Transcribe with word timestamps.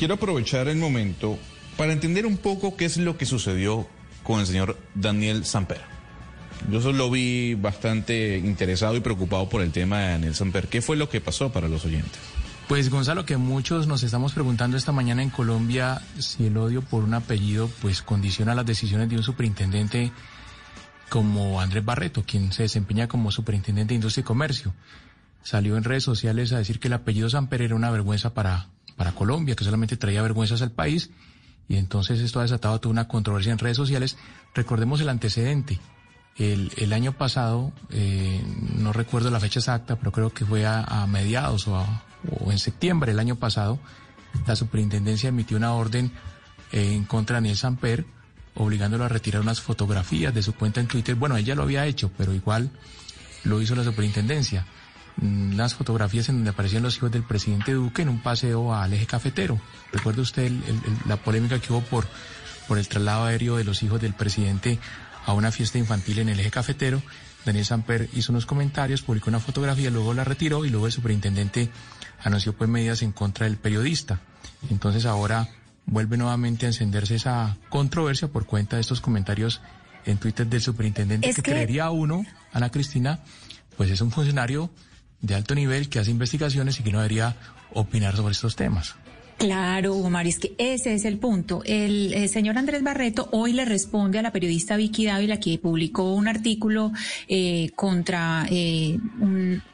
quiero 0.00 0.14
aprovechar 0.14 0.66
el 0.68 0.78
momento 0.78 1.38
para 1.76 1.92
entender 1.92 2.24
un 2.24 2.38
poco 2.38 2.74
qué 2.74 2.86
es 2.86 2.96
lo 2.96 3.18
que 3.18 3.26
sucedió 3.26 3.86
con 4.22 4.40
el 4.40 4.46
señor 4.46 4.78
Daniel 4.94 5.44
Samper. 5.44 5.82
Yo 6.70 6.80
solo 6.80 7.10
vi 7.10 7.52
bastante 7.52 8.38
interesado 8.38 8.96
y 8.96 9.00
preocupado 9.00 9.50
por 9.50 9.60
el 9.60 9.72
tema 9.72 9.98
de 9.98 10.08
Daniel 10.12 10.34
Samper. 10.34 10.68
¿Qué 10.68 10.80
fue 10.80 10.96
lo 10.96 11.10
que 11.10 11.20
pasó 11.20 11.52
para 11.52 11.68
los 11.68 11.84
oyentes? 11.84 12.18
Pues 12.66 12.88
Gonzalo, 12.88 13.26
que 13.26 13.36
muchos 13.36 13.86
nos 13.86 14.02
estamos 14.02 14.32
preguntando 14.32 14.78
esta 14.78 14.90
mañana 14.90 15.22
en 15.22 15.28
Colombia 15.28 16.00
si 16.18 16.46
el 16.46 16.56
odio 16.56 16.80
por 16.80 17.04
un 17.04 17.12
apellido 17.12 17.68
pues 17.82 18.00
condiciona 18.00 18.54
las 18.54 18.64
decisiones 18.64 19.10
de 19.10 19.16
un 19.16 19.22
superintendente 19.22 20.12
como 21.10 21.60
Andrés 21.60 21.84
Barreto, 21.84 22.24
quien 22.26 22.54
se 22.54 22.62
desempeña 22.62 23.06
como 23.06 23.30
superintendente 23.30 23.90
de 23.90 23.96
Industria 23.96 24.22
y 24.22 24.24
Comercio. 24.24 24.72
Salió 25.42 25.76
en 25.76 25.84
redes 25.84 26.04
sociales 26.04 26.52
a 26.54 26.58
decir 26.58 26.80
que 26.80 26.88
el 26.88 26.94
apellido 26.94 27.28
Samper 27.28 27.60
era 27.60 27.74
una 27.74 27.90
vergüenza 27.90 28.32
para, 28.32 28.68
para 29.00 29.12
Colombia, 29.12 29.56
que 29.56 29.64
solamente 29.64 29.96
traía 29.96 30.20
vergüenzas 30.20 30.60
al 30.60 30.72
país. 30.72 31.08
Y 31.70 31.76
entonces 31.76 32.20
esto 32.20 32.38
ha 32.38 32.42
desatado 32.42 32.78
toda 32.80 32.92
una 32.92 33.08
controversia 33.08 33.50
en 33.50 33.58
redes 33.58 33.78
sociales. 33.78 34.18
Recordemos 34.54 35.00
el 35.00 35.08
antecedente. 35.08 35.80
El, 36.36 36.70
el 36.76 36.92
año 36.92 37.12
pasado, 37.12 37.72
eh, 37.88 38.44
no 38.76 38.92
recuerdo 38.92 39.30
la 39.30 39.40
fecha 39.40 39.58
exacta, 39.58 39.96
pero 39.96 40.12
creo 40.12 40.34
que 40.34 40.44
fue 40.44 40.66
a, 40.66 41.06
mediados 41.06 41.66
o, 41.66 41.82
o, 42.30 42.52
en 42.52 42.58
septiembre 42.58 43.12
del 43.12 43.20
año 43.20 43.36
pasado, 43.36 43.78
la 44.46 44.54
superintendencia 44.54 45.30
emitió 45.30 45.56
una 45.56 45.72
orden 45.72 46.12
eh, 46.70 46.92
en 46.92 47.04
contra 47.04 47.36
de 47.36 47.38
Daniel 47.38 47.56
Samper, 47.56 48.04
obligándolo 48.54 49.04
a 49.04 49.08
retirar 49.08 49.40
unas 49.40 49.62
fotografías 49.62 50.34
de 50.34 50.42
su 50.42 50.54
cuenta 50.54 50.80
en 50.80 50.88
Twitter. 50.88 51.14
Bueno, 51.14 51.38
ella 51.38 51.54
lo 51.54 51.62
había 51.62 51.86
hecho, 51.86 52.10
pero 52.18 52.34
igual 52.34 52.68
lo 53.44 53.62
hizo 53.62 53.74
la 53.74 53.82
superintendencia. 53.82 54.66
Mm, 55.16 55.56
las 55.56 55.74
fotografías 55.74 56.28
en 56.28 56.36
donde 56.36 56.50
aparecían 56.50 56.82
los 56.82 56.96
hijos 56.96 57.10
del 57.10 57.22
presidente 57.22 57.72
Duque 57.72 58.02
en 58.02 58.08
un 58.08 58.22
paseo 58.22 58.74
al 58.74 58.92
eje 58.92 59.06
cafetero. 59.06 59.60
¿Recuerda 59.92 60.22
usted 60.22 60.50
la 61.06 61.16
polémica 61.16 61.58
que 61.58 61.72
hubo 61.72 61.82
por, 61.82 62.06
por 62.68 62.78
el 62.78 62.88
traslado 62.88 63.24
aéreo 63.24 63.56
de 63.56 63.64
los 63.64 63.82
hijos 63.82 64.00
del 64.00 64.14
presidente 64.14 64.78
a 65.26 65.32
una 65.32 65.50
fiesta 65.52 65.78
infantil 65.78 66.20
en 66.20 66.28
el 66.28 66.40
eje 66.40 66.50
cafetero. 66.50 67.02
Daniel 67.44 67.64
Samper 67.64 68.08
hizo 68.12 68.32
unos 68.32 68.46
comentarios, 68.46 69.02
publicó 69.02 69.30
una 69.30 69.40
fotografía, 69.40 69.90
luego 69.90 70.12
la 70.14 70.24
retiró 70.24 70.64
y 70.64 70.70
luego 70.70 70.86
el 70.86 70.92
superintendente 70.92 71.70
anunció 72.22 72.52
pues 72.54 72.68
medidas 72.68 73.02
en 73.02 73.12
contra 73.12 73.46
del 73.46 73.56
periodista. 73.56 74.20
Entonces 74.70 75.06
ahora 75.06 75.48
vuelve 75.86 76.16
nuevamente 76.16 76.66
a 76.66 76.68
encenderse 76.68 77.14
esa 77.14 77.56
controversia 77.68 78.28
por 78.28 78.46
cuenta 78.46 78.76
de 78.76 78.82
estos 78.82 79.00
comentarios 79.00 79.60
en 80.04 80.18
Twitter 80.18 80.46
del 80.46 80.60
superintendente 80.60 81.32
que, 81.32 81.42
creería 81.42 81.90
uno, 81.90 82.24
Ana 82.52 82.70
Cristina, 82.70 83.20
pues 83.76 83.90
es 83.90 84.00
un 84.00 84.10
funcionario 84.10 84.70
de 85.22 85.34
alto 85.34 85.54
nivel 85.54 85.88
que 85.88 85.98
hace 85.98 86.10
investigaciones 86.10 86.80
y 86.80 86.82
que 86.82 86.92
no 86.92 86.98
debería 86.98 87.36
opinar 87.72 88.16
sobre 88.16 88.32
estos 88.32 88.56
temas. 88.56 88.94
Claro, 89.40 89.94
Omar, 89.94 90.26
es 90.26 90.38
que 90.38 90.52
ese 90.58 90.92
es 90.92 91.06
el 91.06 91.16
punto. 91.16 91.62
El, 91.64 92.28
señor 92.28 92.58
Andrés 92.58 92.82
Barreto 92.82 93.26
hoy 93.32 93.54
le 93.54 93.64
responde 93.64 94.18
a 94.18 94.22
la 94.22 94.32
periodista 94.32 94.76
Vicky 94.76 95.06
Dávila 95.06 95.40
que 95.40 95.56
publicó 95.56 96.12
un 96.12 96.28
artículo 96.28 96.92
eh, 97.26 97.70
contra 97.74 98.46
eh, 98.50 98.98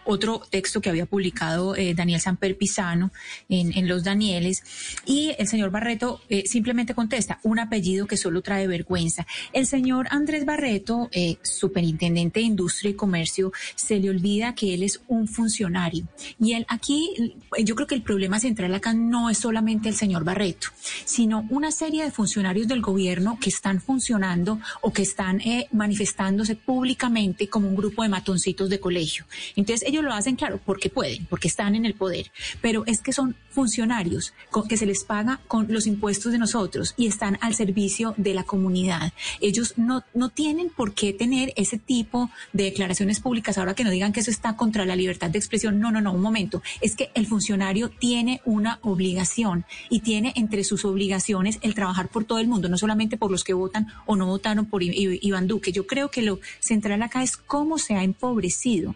otro 0.05 0.41
texto 0.49 0.81
que 0.81 0.89
había 0.89 1.07
publicado 1.07 1.75
eh, 1.75 1.95
Daniel 1.95 2.21
Samper 2.21 2.57
Pisano 2.57 3.11
en, 3.49 3.89
Los 3.89 4.05
Danieles 4.05 4.63
y 5.05 5.35
el 5.37 5.49
señor 5.49 5.73
Barreto 5.73 6.21
simplemente 6.45 6.95
contesta 6.95 7.41
un 7.43 7.59
apellido 7.59 8.07
que 8.07 8.17
solo 8.17 8.43
trae 8.43 8.69
vergüenza. 8.69 9.27
El 9.53 9.67
señor 9.67 10.07
Andrés 10.11 10.45
Barreto, 10.45 11.11
superintendente 11.43 12.39
de 12.39 12.47
Industria 12.47 12.91
y 12.93 12.95
Comercio, 12.95 13.53
se 13.75 13.99
le 13.99 14.11
olvida 14.11 14.55
que 14.55 14.75
él 14.75 14.85
es 14.85 15.01
un 15.09 15.27
funcionario 15.27 16.07
y 16.39 16.53
él 16.53 16.65
aquí, 16.69 17.35
yo 17.65 17.75
creo 17.75 17.89
que 17.89 17.97
el 17.97 18.03
problema 18.03 18.39
central 18.39 18.73
acá 18.73 18.95
no 18.95 19.29
es 19.29 19.39
solo 19.39 19.56
solamente 19.57 19.89
el 19.89 19.95
señor 19.95 20.23
Barreto, 20.23 20.69
sino 21.07 21.47
una 21.49 21.71
serie 21.71 22.05
de 22.05 22.11
funcionarios 22.11 22.69
del 22.69 22.83
gobierno 22.83 23.39
que 23.41 23.49
están 23.49 23.81
funcionando 23.81 24.61
o 24.83 24.93
que 24.93 25.01
están 25.01 25.41
eh, 25.41 25.67
manifestándose 25.73 26.57
públicamente 26.57 27.49
como 27.49 27.67
un 27.67 27.75
grupo 27.75 28.03
de 28.03 28.11
matoncitos 28.11 28.69
de 28.69 28.79
colegio. 28.79 29.25
Entonces 29.57 29.89
ellos 29.89 30.05
lo 30.05 30.13
hacen, 30.13 30.37
claro, 30.37 30.61
porque 30.63 30.91
pueden, 30.91 31.25
porque 31.25 31.49
están 31.49 31.75
en 31.75 31.87
el 31.87 31.95
poder, 31.95 32.31
pero 32.61 32.85
es 32.85 33.01
que 33.01 33.15
son 33.15 33.35
funcionarios 33.49 34.35
que 34.69 34.77
se 34.77 34.85
les 34.85 35.05
paga 35.05 35.41
con 35.49 35.67
los 35.73 35.87
impuestos 35.87 36.33
de 36.33 36.39
nosotros 36.39 36.93
y 36.99 37.07
están 37.07 37.39
al 37.41 37.55
servicio 37.55 38.13
de 38.19 38.35
la 38.35 38.43
comunidad. 38.43 39.15
Ellos 39.41 39.73
no, 39.77 40.05
no 40.13 40.29
tienen 40.29 40.69
por 40.69 40.93
qué 40.93 41.15
tener 41.15 41.55
ese 41.57 41.79
tipo 41.79 42.31
de 42.53 42.65
declaraciones 42.65 43.21
públicas 43.21 43.57
ahora 43.57 43.75
que 43.75 43.85
no 43.85 43.91
digan 43.91 44.13
que 44.13 44.21
eso 44.21 44.31
está 44.31 44.57
contra 44.57 44.85
la 44.85 44.97
libertad 44.97 45.31
de 45.31 45.39
expresión. 45.39 45.81
No, 45.81 45.91
no, 45.91 46.03
no, 46.03 46.13
un 46.13 46.21
momento. 46.21 46.63
Es 46.83 46.95
que 46.95 47.11
el 47.15 47.27
funcionario 47.27 47.89
tiene 47.89 48.43
una 48.45 48.79
obligación 48.83 49.46
y 49.91 50.01
tiene 50.01 50.33
entre 50.37 50.65
sus 50.65 50.85
obligaciones 50.85 51.59
el 51.63 51.75
trabajar 51.75 52.09
por 52.09 52.25
todo 52.25 52.39
el 52.39 52.49
mundo, 52.49 52.69
no 52.69 52.79
solamente 52.79 53.17
por 53.17 53.31
los 53.31 53.45
que 53.45 53.55
votan 53.55 53.89
o 54.07 54.17
no 54.17 54.27
votaron 54.27 54.67
por 54.67 54.83
Iván 54.83 55.47
Duque. 55.47 55.73
Yo 55.73 55.87
creo 55.87 56.11
que 56.11 56.23
lo 56.23 56.41
central 56.61 57.03
acá 57.03 57.23
es 57.23 57.37
cómo 57.37 57.79
se 57.79 57.95
ha 57.95 58.03
empobrecido 58.03 58.95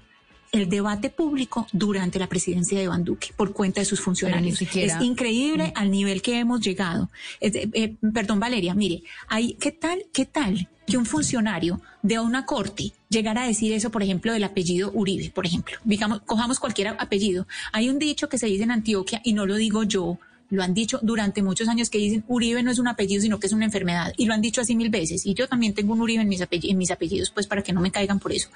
el 0.53 0.69
debate 0.69 1.11
público 1.11 1.67
durante 1.73 2.19
la 2.19 2.29
presidencia 2.29 2.77
de 2.79 2.85
Iván 2.85 3.05
Duque 3.05 3.29
por 3.37 3.53
cuenta 3.53 3.81
de 3.81 3.85
sus 3.85 4.01
funcionarios. 4.01 4.61
Es 4.63 5.01
increíble 5.01 5.69
mm. 5.69 5.73
al 5.79 5.91
nivel 5.91 6.23
que 6.23 6.39
hemos 6.39 6.61
llegado. 6.61 7.11
Eh, 7.41 7.95
perdón, 8.13 8.41
Valeria, 8.41 8.75
mire, 8.75 9.03
hay, 9.29 9.55
¿qué 9.55 9.73
tal, 9.73 10.05
qué 10.13 10.27
tal 10.27 10.69
que 10.87 10.97
un 10.97 11.07
funcionario 11.07 11.81
de 12.03 12.19
una 12.19 12.47
corte 12.47 12.93
llegara 13.09 13.45
a 13.45 13.47
decir 13.47 13.73
eso, 13.73 13.91
por 13.91 14.03
ejemplo, 14.03 14.33
del 14.33 14.45
apellido 14.45 14.91
Uribe, 14.93 15.31
por 15.31 15.47
ejemplo? 15.47 15.77
Digamos, 15.85 16.23
cojamos 16.23 16.59
cualquier 16.59 16.89
apellido. 16.89 17.47
Hay 17.73 17.89
un 17.89 17.99
dicho 17.99 18.29
que 18.29 18.39
se 18.39 18.47
dice 18.47 18.65
en 18.65 18.73
Antioquia 18.73 19.21
y 19.25 19.35
no 19.35 19.47
lo 19.47 19.55
digo 19.55 19.85
yo, 19.85 20.19
lo 20.51 20.63
han 20.63 20.75
dicho 20.75 20.99
durante 21.03 21.43
muchos 21.43 21.69
años 21.69 21.89
que 21.89 21.99
dicen 21.99 22.25
Uribe 22.29 22.63
no 22.63 22.71
es 22.71 22.79
un 22.79 22.89
apellido, 22.89 23.23
sino 23.23 23.39
que 23.39 23.47
es 23.47 23.53
una 23.53 23.65
enfermedad. 23.65 24.13
Y 24.17 24.27
lo 24.27 24.35
han 24.35 24.41
dicho 24.41 24.61
así 24.61 24.75
mil 24.75 24.91
veces. 24.91 25.25
Y 25.25 25.35
yo 25.35 25.49
también 25.49 25.75
tengo 25.75 25.95
un 25.95 26.01
Uribe 26.01 26.23
en 26.23 26.29
mis, 26.29 26.43
apellidos, 26.43 26.73
en 26.73 26.79
mis 26.79 26.91
apellidos, 26.91 27.31
pues 27.31 27.47
para 27.47 27.63
que 27.63 27.73
no 27.73 27.81
me 27.81 27.91
caigan 27.91 28.19
por 28.19 28.33
eso. 28.33 28.49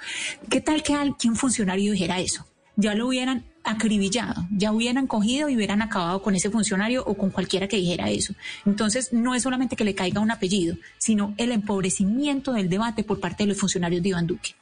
¿Qué 0.49 0.61
tal 0.61 0.83
que, 0.83 0.93
un 1.27 1.35
funcionario 1.35 1.93
dijera 1.93 2.19
eso? 2.19 2.45
Ya 2.77 2.93
lo 2.93 3.07
hubieran 3.07 3.45
acribillado, 3.63 4.45
ya 4.51 4.73
hubieran 4.73 5.07
cogido 5.07 5.47
y 5.47 5.55
hubieran 5.55 5.81
acabado 5.81 6.21
con 6.21 6.35
ese 6.35 6.49
funcionario 6.49 7.03
o 7.05 7.15
con 7.15 7.29
cualquiera 7.29 7.69
que 7.69 7.77
dijera 7.77 8.09
eso. 8.09 8.33
Entonces, 8.65 9.13
no 9.13 9.33
es 9.33 9.43
solamente 9.43 9.77
que 9.77 9.85
le 9.85 9.95
caiga 9.95 10.19
un 10.19 10.29
apellido, 10.29 10.75
sino 10.97 11.33
el 11.37 11.53
empobrecimiento 11.53 12.51
del 12.51 12.69
debate 12.69 13.03
por 13.03 13.21
parte 13.21 13.43
de 13.43 13.47
los 13.47 13.57
funcionarios 13.57 14.03
de 14.03 14.09
Iván 14.09 14.27
Duque. 14.27 14.55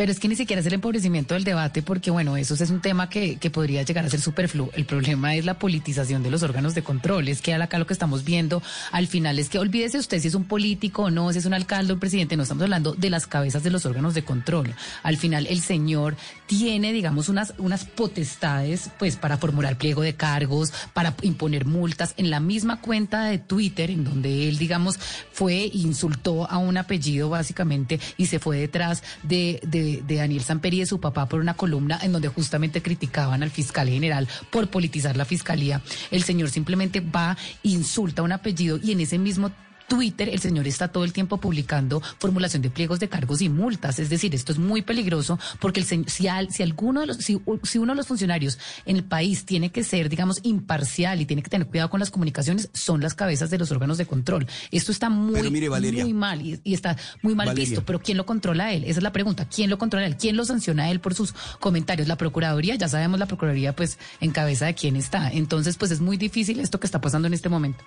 Pero 0.00 0.12
es 0.12 0.18
que 0.18 0.28
ni 0.28 0.34
siquiera 0.34 0.60
es 0.60 0.66
el 0.66 0.72
empobrecimiento 0.72 1.34
del 1.34 1.44
debate, 1.44 1.82
porque 1.82 2.10
bueno, 2.10 2.38
eso 2.38 2.54
es 2.54 2.70
un 2.70 2.80
tema 2.80 3.10
que, 3.10 3.36
que 3.36 3.50
podría 3.50 3.82
llegar 3.82 4.02
a 4.02 4.08
ser 4.08 4.22
superfluo. 4.22 4.70
El 4.72 4.86
problema 4.86 5.34
es 5.34 5.44
la 5.44 5.58
politización 5.58 6.22
de 6.22 6.30
los 6.30 6.42
órganos 6.42 6.74
de 6.74 6.82
control. 6.82 7.28
Es 7.28 7.42
que 7.42 7.52
acá 7.52 7.78
lo 7.78 7.86
que 7.86 7.92
estamos 7.92 8.24
viendo 8.24 8.62
al 8.92 9.08
final 9.08 9.38
es 9.38 9.50
que 9.50 9.58
olvídese 9.58 9.98
usted 9.98 10.18
si 10.18 10.28
es 10.28 10.34
un 10.34 10.44
político 10.44 11.02
o 11.02 11.10
no, 11.10 11.30
si 11.34 11.38
es 11.40 11.44
un 11.44 11.52
alcalde 11.52 11.92
o 11.92 11.96
un 11.96 12.00
presidente, 12.00 12.34
no 12.34 12.44
estamos 12.44 12.62
hablando 12.62 12.94
de 12.94 13.10
las 13.10 13.26
cabezas 13.26 13.62
de 13.62 13.68
los 13.68 13.84
órganos 13.84 14.14
de 14.14 14.24
control. 14.24 14.74
Al 15.02 15.18
final 15.18 15.46
el 15.46 15.60
señor 15.60 16.16
tiene, 16.46 16.94
digamos, 16.94 17.28
unas, 17.28 17.52
unas 17.58 17.84
potestades 17.84 18.88
pues 18.98 19.16
para 19.16 19.36
formular 19.36 19.76
pliego 19.76 20.00
de 20.00 20.14
cargos, 20.14 20.72
para 20.94 21.14
imponer 21.20 21.66
multas 21.66 22.14
en 22.16 22.30
la 22.30 22.40
misma 22.40 22.80
cuenta 22.80 23.24
de 23.24 23.36
Twitter, 23.36 23.90
en 23.90 24.04
donde 24.04 24.48
él, 24.48 24.56
digamos, 24.56 24.98
fue, 25.30 25.68
insultó 25.74 26.50
a 26.50 26.56
un 26.56 26.78
apellido 26.78 27.28
básicamente 27.28 28.00
y 28.16 28.24
se 28.24 28.38
fue 28.38 28.56
detrás 28.60 29.02
de 29.22 29.60
de, 29.62 29.89
Daniel 29.98 30.42
Samper 30.42 30.74
y 30.74 30.80
de 30.80 30.86
su 30.86 31.00
papá 31.00 31.28
por 31.28 31.40
una 31.40 31.54
columna 31.54 31.98
en 32.02 32.12
donde 32.12 32.28
justamente 32.28 32.82
criticaban 32.82 33.42
al 33.42 33.50
fiscal 33.50 33.88
general 33.88 34.28
por 34.50 34.68
politizar 34.68 35.16
la 35.16 35.24
fiscalía. 35.24 35.82
El 36.10 36.22
señor 36.22 36.50
simplemente 36.50 37.00
va, 37.00 37.36
insulta 37.62 38.22
un 38.22 38.32
apellido 38.32 38.78
y 38.82 38.92
en 38.92 39.00
ese 39.00 39.18
mismo 39.18 39.50
Twitter, 39.90 40.28
el 40.28 40.38
señor 40.38 40.68
está 40.68 40.86
todo 40.86 41.02
el 41.02 41.12
tiempo 41.12 41.38
publicando 41.38 42.00
formulación 42.20 42.62
de 42.62 42.70
pliegos 42.70 43.00
de 43.00 43.08
cargos 43.08 43.42
y 43.42 43.48
multas. 43.48 43.98
Es 43.98 44.08
decir, 44.08 44.32
esto 44.36 44.52
es 44.52 44.58
muy 44.58 44.82
peligroso 44.82 45.36
porque 45.58 45.80
el 45.80 45.86
si, 45.86 46.04
si 46.06 46.28
alguno 46.62 47.00
de 47.00 47.08
los, 47.08 47.16
si, 47.16 47.34
uno 47.34 47.92
de 47.92 47.96
los 47.96 48.06
funcionarios 48.06 48.56
en 48.86 48.94
el 48.94 49.02
país 49.02 49.44
tiene 49.44 49.72
que 49.72 49.82
ser, 49.82 50.08
digamos, 50.08 50.38
imparcial 50.44 51.20
y 51.20 51.26
tiene 51.26 51.42
que 51.42 51.50
tener 51.50 51.66
cuidado 51.66 51.90
con 51.90 51.98
las 51.98 52.12
comunicaciones, 52.12 52.70
son 52.72 53.00
las 53.00 53.14
cabezas 53.14 53.50
de 53.50 53.58
los 53.58 53.72
órganos 53.72 53.98
de 53.98 54.06
control. 54.06 54.46
Esto 54.70 54.92
está 54.92 55.10
muy, 55.10 55.42
muy 55.50 56.14
mal 56.14 56.40
y, 56.40 56.60
está 56.72 56.96
muy 57.22 57.34
mal 57.34 57.52
visto. 57.52 57.84
Pero 57.84 57.98
¿quién 57.98 58.16
lo 58.16 58.24
controla 58.24 58.66
a 58.66 58.72
él? 58.72 58.84
Esa 58.84 59.00
es 59.00 59.02
la 59.02 59.10
pregunta. 59.10 59.48
¿Quién 59.48 59.70
lo 59.70 59.78
controla 59.78 60.06
a 60.06 60.08
él? 60.08 60.16
¿Quién 60.16 60.36
lo 60.36 60.44
sanciona 60.44 60.84
a 60.84 60.90
él 60.92 61.00
por 61.00 61.14
sus 61.14 61.34
comentarios? 61.58 62.06
La 62.06 62.16
Procuraduría, 62.16 62.76
ya 62.76 62.88
sabemos 62.88 63.18
la 63.18 63.26
Procuraduría, 63.26 63.74
pues, 63.74 63.98
en 64.20 64.30
cabeza 64.30 64.66
de 64.66 64.74
quién 64.74 64.94
está. 64.94 65.32
Entonces, 65.32 65.76
pues 65.76 65.90
es 65.90 66.00
muy 66.00 66.16
difícil 66.16 66.60
esto 66.60 66.78
que 66.78 66.86
está 66.86 67.00
pasando 67.00 67.26
en 67.26 67.34
este 67.34 67.48
momento. 67.48 67.84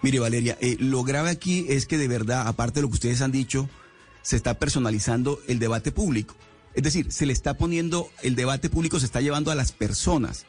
Mire, 0.00 0.20
Valeria, 0.20 0.56
eh, 0.60 0.76
lo 0.78 1.02
grave 1.02 1.30
aquí 1.30 1.66
es 1.68 1.86
que 1.86 1.98
de 1.98 2.06
verdad, 2.06 2.46
aparte 2.46 2.76
de 2.76 2.82
lo 2.82 2.88
que 2.88 2.94
ustedes 2.94 3.20
han 3.20 3.32
dicho, 3.32 3.68
se 4.22 4.36
está 4.36 4.58
personalizando 4.58 5.40
el 5.48 5.58
debate 5.58 5.90
público. 5.90 6.36
Es 6.74 6.84
decir, 6.84 7.10
se 7.10 7.26
le 7.26 7.32
está 7.32 7.54
poniendo, 7.54 8.08
el 8.22 8.36
debate 8.36 8.70
público 8.70 9.00
se 9.00 9.06
está 9.06 9.20
llevando 9.20 9.50
a 9.50 9.56
las 9.56 9.72
personas. 9.72 10.46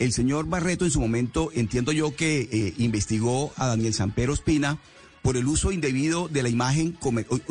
El 0.00 0.12
señor 0.12 0.48
Barreto 0.48 0.84
en 0.84 0.90
su 0.90 1.00
momento, 1.00 1.50
entiendo 1.54 1.92
yo 1.92 2.16
que 2.16 2.48
eh, 2.50 2.74
investigó 2.78 3.52
a 3.56 3.66
Daniel 3.66 3.94
Sampero 3.94 4.32
Espina 4.32 4.78
por 5.22 5.36
el 5.36 5.46
uso 5.46 5.70
indebido 5.70 6.28
de 6.28 6.42
la 6.42 6.48
imagen, 6.48 6.96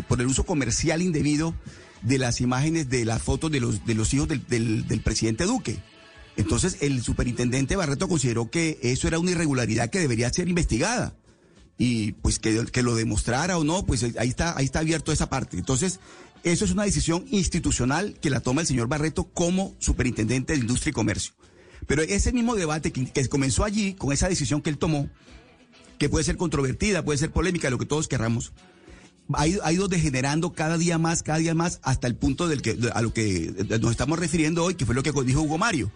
por 0.08 0.22
el 0.22 0.28
uso 0.28 0.46
comercial 0.46 1.02
indebido 1.02 1.54
de 2.02 2.18
las 2.18 2.42
imágenes 2.42 2.90
de 2.90 3.06
las 3.06 3.22
fotos 3.22 3.52
de 3.52 3.60
los, 3.60 3.86
de 3.86 3.96
los 3.96 4.14
hijos 4.14 4.28
del, 4.28 4.46
del 4.88 5.02
presidente 5.02 5.46
Duque. 5.46 5.78
Entonces 6.38 6.78
el 6.82 7.04
superintendente 7.04 7.76
Barreto 7.76 8.08
consideró 8.08 8.50
que 8.50 8.80
eso 8.82 9.08
era 9.08 9.20
una 9.20 9.32
irregularidad 9.32 9.90
que 9.90 10.00
debería 10.00 10.32
ser 10.32 10.48
investigada 10.48 11.17
y 11.78 12.14
pues 12.14 12.40
que, 12.40 12.66
que, 12.66 12.84
lo 12.84 12.96
demostrara 12.96 13.58
o 13.58 13.64
no, 13.64 13.86
pues 13.86 14.04
ahí 14.04 14.30
está, 14.30 14.58
ahí 14.58 14.66
está 14.66 14.80
abierto 14.80 15.12
esa 15.12 15.30
parte. 15.30 15.58
Entonces, 15.58 16.00
eso 16.44 16.66
es 16.66 16.72
una 16.72 16.84
decisión 16.84 17.26
institucional 17.30 18.18
que 18.20 18.30
la 18.30 18.40
toma 18.40 18.62
el 18.62 18.68
señor 18.68 18.88
Barreto 18.88 19.26
como 19.26 19.76
superintendente 19.80 20.54
de 20.54 20.60
Industria 20.60 20.92
y 20.92 20.94
Comercio. 20.94 21.34
Pero 21.86 22.02
ese 22.02 22.34
mismo 22.34 22.56
debate 22.56 22.92
que, 22.92 23.06
que 23.06 23.28
comenzó 23.28 23.64
allí, 23.64 23.94
con 23.94 24.12
esa 24.12 24.28
decisión 24.28 24.62
que 24.62 24.70
él 24.70 24.78
tomó, 24.78 25.10
que 25.98 26.10
puede 26.10 26.24
ser 26.24 26.38
controvertida, 26.38 27.04
puede 27.04 27.18
ser 27.18 27.32
polémica, 27.32 27.70
lo 27.70 27.78
que 27.78 27.86
todos 27.86 28.08
querramos, 28.08 28.54
ha 29.34 29.48
ido, 29.48 29.66
ha 29.66 29.74
ido, 29.74 29.88
degenerando 29.88 30.54
cada 30.54 30.78
día 30.78 30.98
más, 30.98 31.22
cada 31.22 31.40
día 31.40 31.54
más, 31.54 31.80
hasta 31.84 32.08
el 32.08 32.16
punto 32.16 32.48
del 32.48 32.62
que, 32.62 32.78
a 32.94 33.02
lo 33.02 33.14
que 33.14 33.54
nos 33.82 33.92
estamos 33.92 34.18
refiriendo 34.18 34.64
hoy, 34.64 34.76
que 34.76 34.86
fue 34.86 34.96
lo 34.96 35.04
que 35.04 35.12
dijo 35.24 35.42
Hugo 35.42 35.58
Mario. 35.58 35.92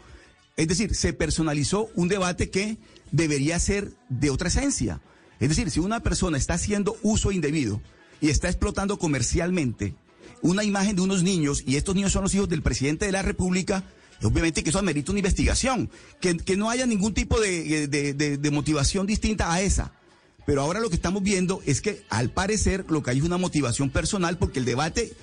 Es 0.57 0.67
decir, 0.67 0.95
se 0.95 1.13
personalizó 1.13 1.89
un 1.95 2.07
debate 2.07 2.49
que 2.49 2.77
debería 3.11 3.57
ser 3.59 3.93
de 4.09 4.29
otra 4.29 4.49
esencia. 4.49 5.01
Es 5.41 5.49
decir, 5.49 5.71
si 5.71 5.79
una 5.79 5.99
persona 6.01 6.37
está 6.37 6.53
haciendo 6.53 6.95
uso 7.01 7.31
indebido 7.31 7.81
y 8.21 8.29
está 8.29 8.47
explotando 8.47 8.97
comercialmente 8.99 9.95
una 10.43 10.63
imagen 10.63 10.95
de 10.95 11.01
unos 11.01 11.23
niños, 11.23 11.63
y 11.65 11.75
estos 11.75 11.95
niños 11.95 12.11
son 12.11 12.23
los 12.23 12.33
hijos 12.35 12.47
del 12.47 12.61
presidente 12.61 13.07
de 13.07 13.11
la 13.11 13.23
República, 13.23 13.83
obviamente 14.21 14.63
que 14.63 14.69
eso 14.69 14.79
amerita 14.79 15.11
una 15.11 15.19
investigación, 15.19 15.89
que, 16.19 16.55
no 16.55 16.69
haya 16.69 16.85
ningún 16.85 17.15
tipo 17.15 17.39
de, 17.39 17.87
de, 17.87 18.13
de, 18.13 18.51
motivación 18.51 19.07
distinta 19.07 19.51
a 19.51 19.61
esa. 19.61 19.91
Pero 20.45 20.61
ahora 20.61 20.79
lo 20.79 20.89
que 20.89 20.95
estamos 20.95 21.23
viendo 21.23 21.61
es 21.65 21.81
que 21.81 22.03
al 22.09 22.29
parecer 22.29 22.85
lo 22.89 23.01
que 23.01 23.11
hay 23.11 23.17
es 23.17 23.23
una 23.23 23.37
motivación 23.37 23.89
personal 23.89 24.37
porque 24.37 24.59
el 24.59 24.65
debate 24.65 25.13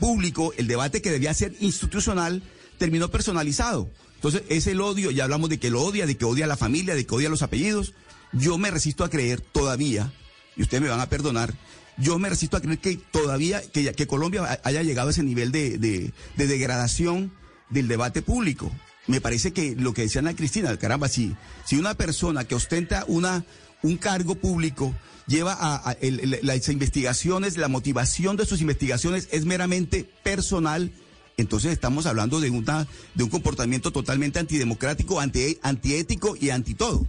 público, 0.00 0.52
el 0.56 0.66
debate 0.66 1.02
que 1.02 1.10
debía 1.10 1.34
ser 1.34 1.54
institucional, 1.60 2.42
terminó 2.78 3.10
personalizado. 3.10 3.88
Entonces, 4.16 4.42
es 4.48 4.66
el 4.66 4.80
odio, 4.80 5.10
ya 5.10 5.24
hablamos 5.24 5.50
de 5.50 5.58
que 5.58 5.70
lo 5.70 5.82
odia, 5.82 6.06
de 6.06 6.16
que 6.16 6.24
odia 6.24 6.44
a 6.44 6.48
la 6.48 6.56
familia, 6.56 6.94
de 6.94 7.06
que 7.06 7.14
odia 7.14 7.28
los 7.28 7.42
apellidos. 7.42 7.92
Yo 8.32 8.58
me 8.58 8.70
resisto 8.70 9.04
a 9.04 9.10
creer 9.10 9.40
todavía, 9.40 10.12
y 10.56 10.62
ustedes 10.62 10.82
me 10.82 10.88
van 10.88 11.00
a 11.00 11.08
perdonar, 11.08 11.54
yo 11.98 12.18
me 12.18 12.28
resisto 12.28 12.56
a 12.56 12.60
creer 12.60 12.78
que 12.78 12.96
todavía, 12.96 13.62
que, 13.70 14.06
Colombia 14.06 14.60
haya 14.64 14.82
llegado 14.82 15.08
a 15.08 15.10
ese 15.10 15.22
nivel 15.22 15.52
de, 15.52 15.78
de, 15.78 16.12
de 16.36 16.46
degradación 16.46 17.32
del 17.70 17.88
debate 17.88 18.22
público. 18.22 18.70
Me 19.06 19.20
parece 19.20 19.52
que 19.52 19.74
lo 19.74 19.92
que 19.92 20.02
decía 20.02 20.20
Ana 20.20 20.36
Cristina, 20.36 20.76
caramba, 20.76 21.08
si, 21.08 21.34
si 21.64 21.76
una 21.76 21.94
persona 21.94 22.44
que 22.44 22.54
ostenta 22.54 23.04
una, 23.08 23.44
un 23.82 23.96
cargo 23.96 24.36
público 24.36 24.94
lleva 25.26 25.54
a, 25.54 25.96
las 26.42 26.68
investigaciones, 26.68 27.56
la 27.56 27.68
motivación 27.68 28.36
de 28.36 28.46
sus 28.46 28.60
investigaciones 28.60 29.28
es 29.32 29.44
meramente 29.44 30.08
personal, 30.22 30.92
entonces 31.36 31.72
estamos 31.72 32.06
hablando 32.06 32.40
de, 32.40 32.50
una, 32.50 32.86
de 33.14 33.24
un 33.24 33.30
comportamiento 33.30 33.90
totalmente 33.90 34.38
antidemocrático, 34.38 35.18
anti, 35.18 35.58
antiético 35.62 36.36
y 36.40 36.50
anti 36.50 36.74
todo. 36.74 37.06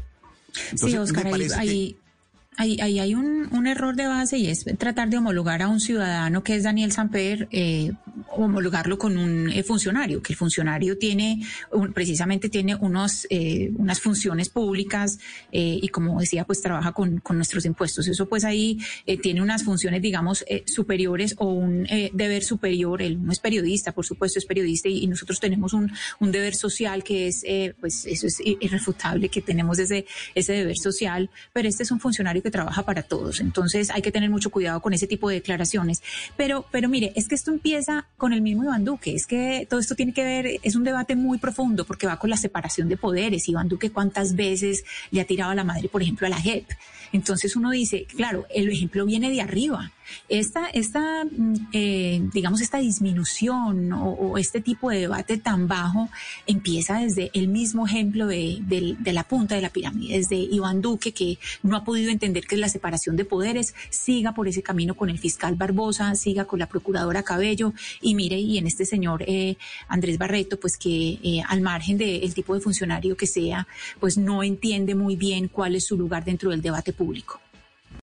Entonces, 0.71 0.91
sí, 0.91 0.97
Oscar, 0.97 1.27
ahí, 1.27 1.47
ahí, 1.57 1.97
ahí, 2.57 2.77
ahí, 2.81 2.99
hay 2.99 3.15
un, 3.15 3.49
un, 3.51 3.67
error 3.67 3.95
de 3.95 4.07
base 4.07 4.37
y 4.37 4.47
es 4.47 4.65
tratar 4.77 5.09
de 5.09 5.17
homologar 5.17 5.61
a 5.61 5.67
un 5.67 5.79
ciudadano 5.79 6.43
que 6.43 6.55
es 6.55 6.63
Daniel 6.63 6.91
Samper, 6.91 7.47
eh, 7.51 7.93
homologarlo 8.35 8.97
con 8.97 9.17
un 9.17 9.49
eh, 9.49 9.63
funcionario, 9.63 10.21
que 10.21 10.33
el 10.33 10.37
funcionario 10.37 10.97
tiene, 10.97 11.41
precisamente 11.93 12.49
tiene 12.49 12.75
unos, 12.75 13.27
eh, 13.29 13.71
unas 13.75 13.99
funciones 13.99 14.49
públicas 14.49 15.19
eh, 15.51 15.79
y 15.81 15.87
como 15.89 16.19
decía, 16.19 16.45
pues 16.45 16.61
trabaja 16.61 16.91
con, 16.91 17.19
con, 17.19 17.37
nuestros 17.37 17.65
impuestos. 17.65 18.07
Eso 18.07 18.27
pues 18.27 18.45
ahí 18.45 18.79
eh, 19.05 19.17
tiene 19.17 19.41
unas 19.41 19.63
funciones, 19.63 20.01
digamos, 20.01 20.45
superiores 20.65 21.35
o 21.37 21.51
un 21.51 21.87
deber 22.13 22.43
superior. 22.43 23.01
Él 23.01 23.23
no 23.23 23.31
es 23.31 23.39
periodista, 23.39 23.91
por 23.91 24.05
supuesto 24.05 24.39
es 24.39 24.45
periodista 24.45 24.89
y, 24.89 25.03
y 25.03 25.07
nosotros 25.07 25.39
tenemos 25.39 25.73
un, 25.73 25.91
un, 26.19 26.31
deber 26.31 26.55
social 26.55 27.03
que 27.03 27.27
es, 27.27 27.43
pues 27.79 28.05
eso 28.05 28.27
es 28.27 28.41
irrefutable, 28.45 29.29
que 29.29 29.41
tenemos 29.41 29.79
ese, 29.79 30.05
ese 30.35 30.53
deber 30.53 30.77
social, 30.77 31.29
pero 31.53 31.67
este 31.67 31.83
es 31.83 31.91
un 31.91 31.99
funcionario 31.99 32.41
que 32.41 32.51
trabaja 32.51 32.83
para 32.83 33.03
todos. 33.03 33.39
Entonces 33.39 33.89
hay 33.89 34.01
que 34.01 34.11
tener 34.11 34.29
mucho 34.29 34.49
cuidado 34.49 34.81
con 34.81 34.93
ese 34.93 35.07
tipo 35.07 35.29
de 35.29 35.35
declaraciones. 35.35 36.01
Pero, 36.37 36.65
pero 36.71 36.89
mire, 36.89 37.13
es 37.15 37.27
que 37.27 37.35
esto 37.35 37.51
empieza 37.51 38.07
con 38.23 38.31
el 38.31 38.41
mismo 38.41 38.63
Iván 38.63 38.85
Duque. 38.85 39.13
Es 39.13 39.27
que 39.27 39.67
todo 39.69 39.81
esto 39.81 39.95
tiene 39.95 40.13
que 40.13 40.23
ver, 40.23 40.47
es 40.63 40.77
un 40.77 40.85
debate 40.85 41.13
muy 41.13 41.39
profundo 41.39 41.83
porque 41.83 42.07
va 42.07 42.17
con 42.17 42.29
la 42.29 42.37
separación 42.37 42.87
de 42.87 42.95
poderes. 42.95 43.49
Iván 43.49 43.67
Duque 43.67 43.91
cuántas 43.91 44.33
veces 44.33 44.85
le 45.11 45.19
ha 45.19 45.25
tirado 45.25 45.51
a 45.51 45.55
la 45.55 45.65
madre, 45.65 45.89
por 45.89 46.01
ejemplo, 46.01 46.25
a 46.25 46.29
la 46.29 46.39
JEP. 46.39 46.65
Entonces 47.11 47.57
uno 47.57 47.69
dice, 47.71 48.05
claro, 48.15 48.45
el 48.49 48.69
ejemplo 48.69 49.05
viene 49.05 49.29
de 49.29 49.41
arriba. 49.41 49.91
Esta, 50.29 50.67
esta 50.67 51.23
eh, 51.71 52.21
digamos, 52.33 52.61
esta 52.61 52.79
disminución 52.79 53.91
o, 53.93 54.37
este 54.37 54.61
tipo 54.61 54.89
de 54.89 54.99
debate 54.99 55.37
tan 55.37 55.67
bajo 55.67 56.09
empieza 56.47 56.99
desde 56.99 57.31
el 57.33 57.47
mismo 57.47 57.85
ejemplo 57.85 58.27
de, 58.27 58.57
de, 58.61 59.13
la 59.13 59.23
punta 59.23 59.55
de 59.55 59.61
la 59.61 59.69
pirámide, 59.69 60.17
desde 60.17 60.35
Iván 60.35 60.81
Duque, 60.81 61.11
que 61.11 61.37
no 61.61 61.77
ha 61.77 61.83
podido 61.83 62.11
entender 62.11 62.45
que 62.45 62.57
la 62.57 62.69
separación 62.69 63.15
de 63.15 63.25
poderes, 63.25 63.75
siga 63.89 64.33
por 64.33 64.47
ese 64.47 64.63
camino 64.63 64.95
con 64.95 65.09
el 65.09 65.19
fiscal 65.19 65.55
Barbosa, 65.55 66.15
siga 66.15 66.45
con 66.45 66.59
la 66.59 66.67
procuradora 66.67 67.23
Cabello, 67.23 67.73
y 68.01 68.15
mire, 68.15 68.37
y 68.39 68.57
en 68.57 68.67
este 68.67 68.85
señor 68.85 69.23
eh, 69.27 69.55
Andrés 69.87 70.17
Barreto, 70.17 70.59
pues 70.59 70.77
que 70.77 71.19
eh, 71.23 71.43
al 71.47 71.61
margen 71.61 71.97
del 71.97 72.21
de 72.21 72.29
tipo 72.29 72.53
de 72.53 72.61
funcionario 72.61 73.15
que 73.15 73.27
sea, 73.27 73.67
pues 73.99 74.17
no 74.17 74.43
entiende 74.43 74.95
muy 74.95 75.15
bien 75.15 75.47
cuál 75.47 75.75
es 75.75 75.85
su 75.85 75.97
lugar 75.97 76.25
dentro 76.25 76.49
del 76.51 76.61
debate 76.61 76.93
público. 76.93 77.39